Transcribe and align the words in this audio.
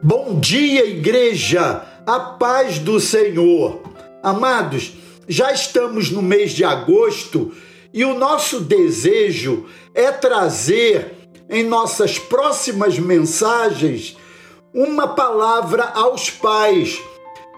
Bom 0.00 0.38
dia, 0.38 0.86
igreja, 0.86 1.82
a 2.06 2.20
paz 2.20 2.78
do 2.78 3.00
Senhor. 3.00 3.82
Amados, 4.22 4.92
já 5.26 5.52
estamos 5.52 6.08
no 6.12 6.22
mês 6.22 6.52
de 6.52 6.62
agosto 6.62 7.52
e 7.92 8.04
o 8.04 8.16
nosso 8.16 8.60
desejo 8.60 9.66
é 9.92 10.12
trazer 10.12 11.16
em 11.50 11.64
nossas 11.64 12.16
próximas 12.16 12.96
mensagens 12.96 14.16
uma 14.72 15.08
palavra 15.08 15.82
aos 15.82 16.30
pais, 16.30 17.00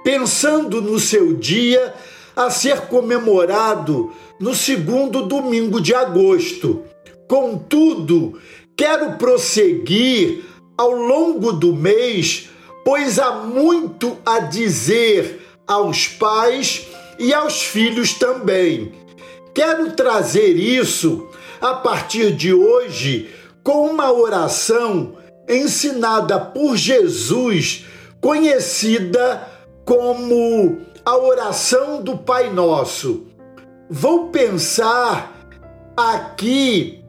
pensando 0.03 0.81
no 0.81 0.99
seu 0.99 1.35
dia 1.35 1.93
a 2.35 2.49
ser 2.49 2.87
comemorado 2.87 4.13
no 4.41 4.55
segundo 4.55 5.27
domingo 5.27 5.79
de 5.79 5.95
agosto. 5.95 6.85
Contudo, 7.29 8.41
quero 8.75 9.19
prosseguir 9.19 10.50
ao 10.81 10.93
longo 10.93 11.53
do 11.53 11.75
mês, 11.75 12.49
pois 12.83 13.19
há 13.19 13.33
muito 13.33 14.17
a 14.25 14.39
dizer 14.39 15.47
aos 15.67 16.09
pais 16.09 16.87
e 17.19 17.35
aos 17.35 17.63
filhos 17.63 18.15
também. 18.15 18.91
Quero 19.53 19.93
trazer 19.93 20.57
isso 20.57 21.29
a 21.61 21.75
partir 21.75 22.35
de 22.35 22.55
hoje 22.55 23.29
com 23.63 23.91
uma 23.91 24.11
oração 24.11 25.19
ensinada 25.47 26.41
por 26.41 26.75
Jesus, 26.79 27.85
conhecida 28.19 29.47
como 29.85 30.79
a 31.05 31.15
oração 31.15 32.01
do 32.01 32.17
Pai 32.17 32.51
Nosso. 32.51 33.27
Vou 33.91 34.29
pensar 34.29 35.47
aqui 35.95 37.05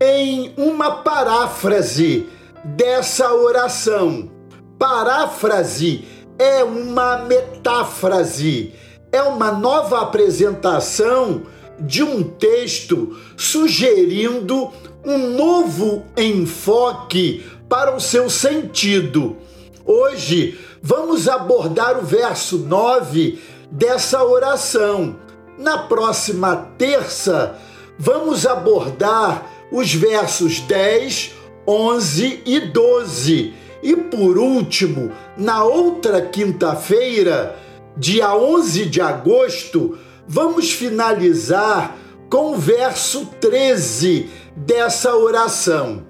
em 0.00 0.52
uma 0.56 1.02
paráfrase 1.04 2.26
dessa 2.64 3.32
oração. 3.34 4.30
Paráfrase 4.78 6.04
é 6.38 6.64
uma 6.64 7.18
metáfrase, 7.18 8.74
é 9.10 9.22
uma 9.22 9.52
nova 9.52 10.00
apresentação 10.00 11.42
de 11.78 12.02
um 12.02 12.22
texto 12.22 13.16
sugerindo 13.36 14.70
um 15.04 15.30
novo 15.30 16.04
enfoque 16.16 17.44
para 17.68 17.94
o 17.94 18.00
seu 18.00 18.30
sentido. 18.30 19.36
Hoje 19.84 20.58
vamos 20.80 21.28
abordar 21.28 21.98
o 21.98 22.02
verso 22.02 22.58
9 22.58 23.38
dessa 23.70 24.22
oração. 24.24 25.16
Na 25.58 25.78
próxima 25.78 26.56
terça, 26.78 27.56
vamos 27.98 28.46
abordar 28.46 29.50
os 29.70 29.94
versos 29.94 30.60
10, 30.60 31.32
11 31.66 32.42
e 32.44 32.60
12. 32.60 33.54
E 33.82 33.96
por 33.96 34.38
último, 34.38 35.12
na 35.36 35.64
outra 35.64 36.22
quinta-feira, 36.22 37.56
dia 37.96 38.34
11 38.34 38.86
de 38.86 39.00
agosto, 39.00 39.98
vamos 40.26 40.72
finalizar 40.72 41.96
com 42.30 42.52
o 42.52 42.58
verso 42.58 43.26
13 43.40 44.30
dessa 44.56 45.14
oração. 45.16 46.06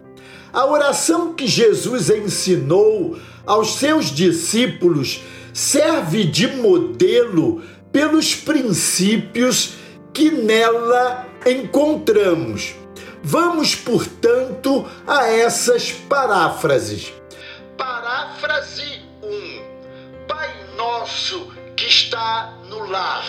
A 0.53 0.67
oração 0.67 1.33
que 1.33 1.47
Jesus 1.47 2.11
ensinou 2.11 3.17
aos 3.47 3.77
seus 3.77 4.06
discípulos 4.06 5.23
serve 5.53 6.25
de 6.25 6.47
modelo 6.47 7.62
pelos 7.91 8.34
princípios 8.34 9.75
que 10.12 10.30
nela 10.30 11.27
encontramos. 11.47 12.75
Vamos, 13.23 13.77
portanto, 13.77 14.84
a 15.06 15.28
essas 15.28 15.92
paráfrases. 15.92 17.12
Paráfrase 17.79 19.01
1. 19.23 20.27
Pai 20.27 20.51
nosso 20.77 21.48
que 21.77 21.87
está 21.87 22.53
no 22.69 22.91
lar. 22.91 23.25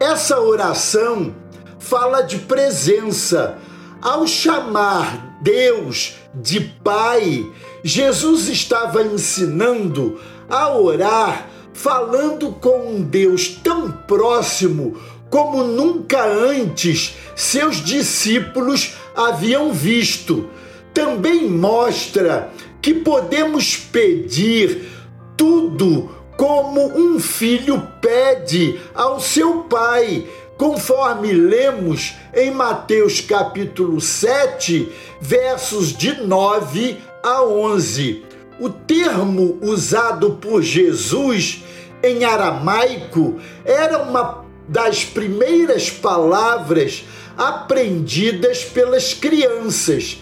Essa 0.00 0.40
oração 0.40 1.34
fala 1.78 2.22
de 2.22 2.38
presença. 2.38 3.58
Ao 4.00 4.26
chamar 4.26 5.38
Deus 5.42 6.14
de 6.34 6.60
Pai, 6.60 7.46
Jesus 7.84 8.48
estava 8.48 9.02
ensinando 9.02 10.20
a 10.48 10.74
orar, 10.74 11.48
falando 11.74 12.50
com 12.52 12.94
um 12.94 13.02
Deus 13.02 13.48
tão 13.62 13.92
próximo 13.92 14.98
como 15.32 15.64
nunca 15.64 16.22
antes 16.26 17.16
seus 17.34 17.76
discípulos 17.82 18.96
haviam 19.16 19.72
visto. 19.72 20.48
Também 20.92 21.48
mostra 21.48 22.50
que 22.80 22.94
podemos 22.94 23.76
pedir 23.76 24.88
tudo 25.36 26.10
como 26.36 26.86
um 26.98 27.20
filho 27.20 27.86
pede 28.00 28.80
ao 28.94 29.20
seu 29.20 29.64
pai, 29.64 30.26
conforme 30.56 31.32
lemos 31.32 32.14
em 32.34 32.50
Mateus 32.50 33.20
capítulo 33.20 34.00
7, 34.00 34.90
versos 35.20 35.96
de 35.96 36.20
9 36.22 36.98
a 37.22 37.42
11. 37.42 38.24
O 38.60 38.68
termo 38.68 39.58
usado 39.62 40.32
por 40.32 40.62
Jesus 40.62 41.62
em 42.02 42.24
aramaico 42.24 43.38
era 43.64 44.02
uma 44.02 44.41
das 44.68 45.04
primeiras 45.04 45.90
palavras 45.90 47.04
aprendidas 47.36 48.64
pelas 48.64 49.14
crianças. 49.14 50.18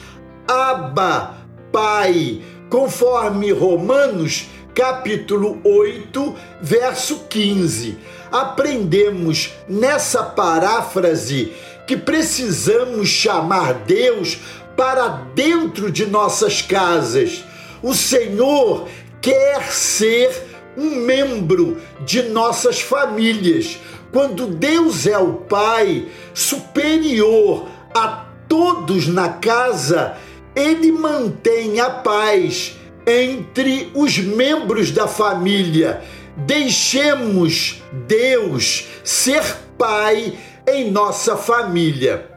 Abba, 0.47 1.37
Pai, 1.73 2.43
conforme 2.69 3.53
Romanos 3.53 4.47
capítulo 4.75 5.61
8, 5.65 6.35
verso 6.63 7.25
15. 7.29 7.99
Aprendemos 8.31 9.53
nessa 9.69 10.23
paráfrase 10.23 11.53
que 11.87 11.97
precisamos 11.97 13.09
chamar 13.09 13.75
Deus 13.75 14.39
para 14.77 15.09
dentro 15.35 15.91
de 15.91 16.07
nossas 16.07 16.63
casas. 16.63 17.45
O 17.83 17.95
Senhor 17.95 18.89
quer 19.21 19.71
ser 19.73 20.31
um 20.77 20.97
membro 20.97 21.79
de 22.07 22.23
nossas 22.23 22.81
famílias 22.81 23.79
quando 24.13 24.47
Deus 24.47 25.07
é 25.07 25.19
o 25.19 25.35
Pai 25.35 26.09
superior 26.35 27.69
a 27.95 28.27
todos 28.49 29.07
na 29.07 29.35
casa, 29.35 30.17
ele 30.55 30.91
mantém 30.91 31.81
a 31.81 31.91
paz 31.91 32.77
entre 33.07 33.91
os 33.95 34.19
membros 34.19 34.91
da 34.91 35.07
família. 35.07 36.03
Deixemos 36.37 37.83
Deus 38.07 38.87
ser 39.05 39.43
Pai 39.79 40.37
em 40.67 40.91
nossa 40.91 41.37
família. 41.37 42.29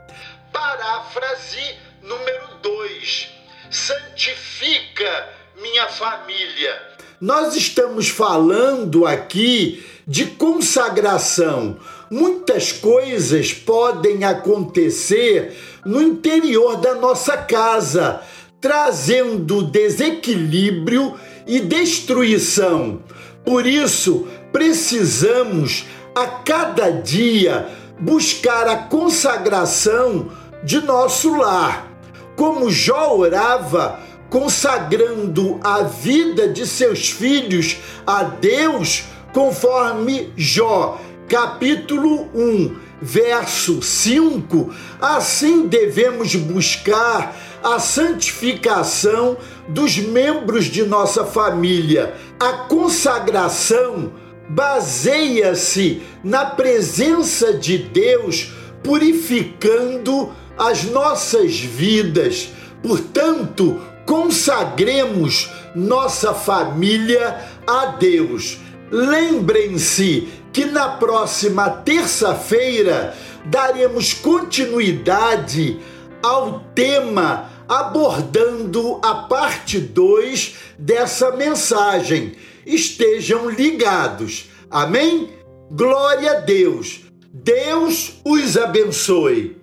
Paráfrase 0.52 1.76
número 2.02 2.48
2. 2.62 3.30
Santifica 3.70 5.30
minha 5.56 5.90
família 5.90 6.93
nós 7.24 7.56
estamos 7.56 8.10
falando 8.10 9.06
aqui 9.06 9.82
de 10.06 10.26
consagração. 10.26 11.78
Muitas 12.12 12.74
coisas 12.74 13.54
podem 13.54 14.26
acontecer 14.26 15.56
no 15.86 16.02
interior 16.02 16.76
da 16.76 16.96
nossa 16.96 17.38
casa, 17.38 18.20
trazendo 18.60 19.64
desequilíbrio 19.64 21.14
e 21.48 21.62
destruição. 21.62 23.02
Por 23.46 23.66
isso, 23.66 24.28
precisamos 24.52 25.86
a 26.14 26.28
cada 26.28 26.90
dia 26.90 27.70
buscar 28.02 28.68
a 28.68 28.76
consagração 28.76 30.30
de 30.62 30.82
nosso 30.82 31.38
lar. 31.38 31.90
Como 32.36 32.70
Jó 32.70 33.16
orava, 33.16 34.03
consagrando 34.34 35.60
a 35.64 35.84
vida 35.84 36.48
de 36.48 36.66
seus 36.66 37.12
filhos 37.12 37.78
a 38.04 38.24
Deus, 38.24 39.04
conforme 39.32 40.34
Jó, 40.36 41.00
capítulo 41.30 42.32
1, 42.34 42.76
verso 43.00 43.84
5, 43.84 44.74
assim 45.00 45.68
devemos 45.68 46.34
buscar 46.34 47.36
a 47.64 47.78
santificação 47.78 49.38
dos 49.68 50.00
membros 50.00 50.66
de 50.66 50.82
nossa 50.82 51.24
família. 51.24 52.16
A 52.40 52.54
consagração 52.54 54.14
baseia-se 54.50 56.02
na 56.24 56.44
presença 56.44 57.54
de 57.54 57.78
Deus 57.78 58.52
purificando 58.82 60.32
as 60.58 60.86
nossas 60.86 61.60
vidas. 61.60 62.50
Portanto, 62.82 63.80
consagremos 64.14 65.50
nossa 65.74 66.36
família 66.36 67.36
a 67.66 67.88
Deus. 67.88 68.60
Lembrem-se 68.92 70.28
que 70.54 70.66
na 70.66 70.88
próxima 70.88 71.68
terça-feira 71.68 73.16
daremos 73.46 74.14
continuidade 74.14 75.80
ao 76.22 76.60
tema 76.76 77.50
abordando 77.68 79.00
a 79.02 79.16
parte 79.16 79.80
2 79.80 80.58
dessa 80.78 81.32
mensagem. 81.32 82.34
Estejam 82.68 83.50
ligados. 83.50 84.48
Amém? 84.70 85.32
Glória 85.72 86.34
a 86.34 86.40
Deus. 86.42 87.02
Deus 87.34 88.22
os 88.24 88.58
abençoe. 88.58 89.63